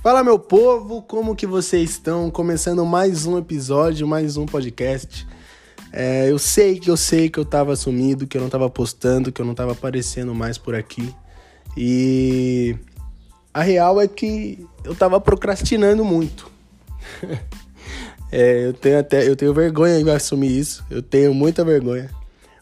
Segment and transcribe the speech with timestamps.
[0.00, 2.30] Fala meu povo, como que vocês estão?
[2.30, 5.26] Começando mais um episódio, mais um podcast.
[5.92, 9.32] É, eu sei que eu sei que eu tava sumido, que eu não tava postando,
[9.32, 11.12] que eu não tava aparecendo mais por aqui.
[11.76, 12.76] E
[13.52, 16.48] a real é que eu tava procrastinando muito.
[18.30, 20.84] é, eu tenho até eu tenho vergonha de assumir isso.
[20.88, 22.08] Eu tenho muita vergonha,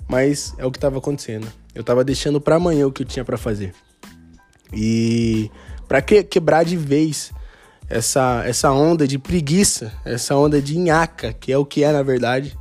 [0.08, 1.46] mas é o que tava acontecendo.
[1.74, 3.74] Eu tava deixando para amanhã o que eu tinha para fazer.
[4.72, 5.50] E
[5.88, 7.32] para que, quebrar de vez
[7.88, 12.02] essa, essa onda de preguiça, essa onda de nhaca, que é o que é na
[12.02, 12.56] verdade,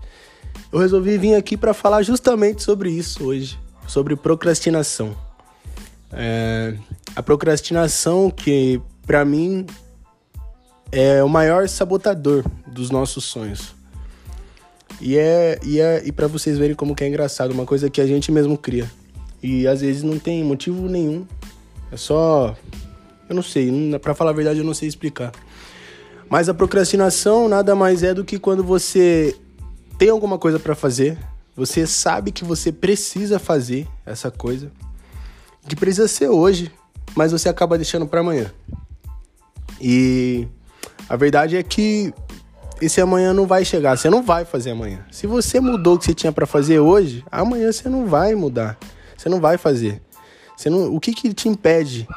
[0.71, 5.15] eu resolvi vir aqui para falar justamente sobre isso hoje, sobre procrastinação.
[6.11, 6.75] É,
[7.15, 9.65] a procrastinação que para mim
[10.91, 13.73] é o maior sabotador dos nossos sonhos.
[15.01, 17.99] E é e é e para vocês verem como que é engraçado, uma coisa que
[17.99, 18.89] a gente mesmo cria.
[19.43, 21.25] E às vezes não tem motivo nenhum.
[21.91, 22.55] É só
[23.27, 25.31] eu não sei, para falar a verdade eu não sei explicar.
[26.29, 29.35] Mas a procrastinação nada mais é do que quando você
[29.97, 31.17] tem alguma coisa para fazer,
[31.55, 34.71] você sabe que você precisa fazer essa coisa,
[35.67, 36.71] que precisa ser hoje,
[37.15, 38.51] mas você acaba deixando para amanhã.
[39.79, 40.47] E
[41.07, 42.13] a verdade é que
[42.81, 45.05] esse amanhã não vai chegar, você não vai fazer amanhã.
[45.11, 48.77] Se você mudou o que você tinha para fazer hoje, amanhã você não vai mudar.
[49.17, 50.01] Você não vai fazer.
[50.57, 52.07] Você não, o que que te impede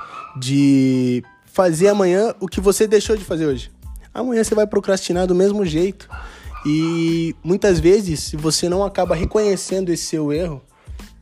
[0.41, 3.71] de fazer amanhã o que você deixou de fazer hoje.
[4.13, 6.09] Amanhã você vai procrastinar do mesmo jeito.
[6.67, 10.63] E muitas vezes, se você não acaba reconhecendo esse seu erro,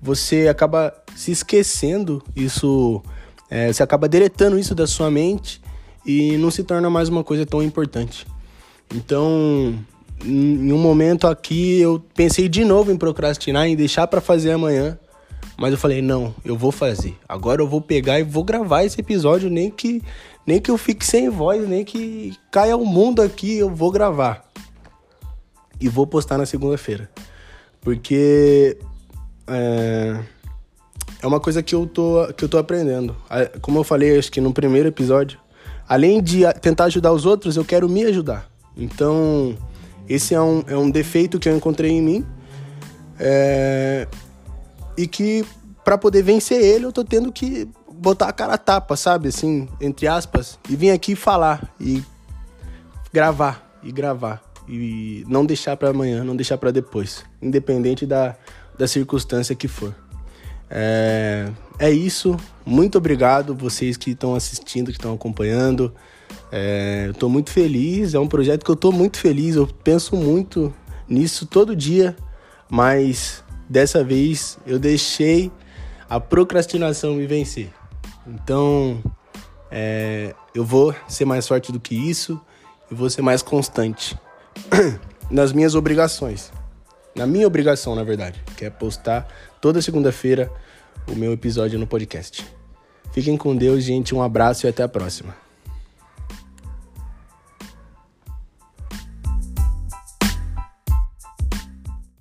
[0.01, 3.03] você acaba se esquecendo isso,
[3.51, 5.61] é, você acaba deletando isso da sua mente
[6.05, 8.27] e não se torna mais uma coisa tão importante.
[8.95, 9.75] Então,
[10.25, 14.99] em um momento aqui, eu pensei de novo em procrastinar, em deixar para fazer amanhã.
[15.57, 17.17] Mas eu falei, não, eu vou fazer.
[17.29, 20.03] Agora eu vou pegar e vou gravar esse episódio, nem que
[20.47, 24.45] nem que eu fique sem voz, nem que caia o mundo aqui, eu vou gravar.
[25.81, 27.11] E vou postar na segunda-feira.
[27.81, 28.79] Porque
[29.49, 30.21] é,
[31.21, 33.17] é uma coisa que eu, tô, que eu tô aprendendo.
[33.61, 35.39] Como eu falei, acho que no primeiro episódio,
[35.89, 38.49] além de tentar ajudar os outros, eu quero me ajudar.
[38.77, 39.57] Então,
[40.09, 42.27] esse é um, é um defeito que eu encontrei em mim.
[43.19, 44.07] É,
[44.97, 45.45] e que
[45.85, 49.29] para poder vencer ele eu tô tendo que botar a cara a tapa, sabe?
[49.29, 52.03] Assim, entre aspas, e vir aqui falar e
[53.13, 58.37] gravar e gravar e não deixar para amanhã, não deixar para depois, independente da,
[58.77, 59.95] da circunstância que for.
[60.69, 62.37] É, é isso.
[62.65, 65.95] Muito obrigado vocês que estão assistindo, que estão acompanhando.
[66.51, 68.15] É, eu tô muito feliz.
[68.15, 69.55] É um projeto que eu tô muito feliz.
[69.55, 70.75] Eu penso muito
[71.09, 72.17] nisso todo dia,
[72.69, 75.51] mas Dessa vez eu deixei
[76.09, 77.71] a procrastinação me vencer.
[78.27, 79.03] Então,
[79.71, 82.41] é, eu vou ser mais forte do que isso
[82.91, 84.17] e vou ser mais constante
[85.31, 86.53] nas minhas obrigações.
[87.15, 89.27] Na minha obrigação, na verdade, que é postar
[89.61, 90.51] toda segunda-feira
[91.09, 92.47] o meu episódio no podcast.
[93.13, 94.15] Fiquem com Deus, gente.
[94.15, 95.46] Um abraço e até a próxima.